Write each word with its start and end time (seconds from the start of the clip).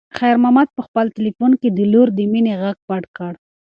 خیر 0.17 0.35
محمد 0.43 0.67
په 0.77 0.81
خپل 0.87 1.05
تلیفون 1.17 1.51
کې 1.61 1.69
د 1.71 1.79
لور 1.93 2.07
د 2.13 2.19
مینې 2.31 2.53
غږ 2.61 2.77
پټ 2.87 3.03
کړ. 3.17 3.33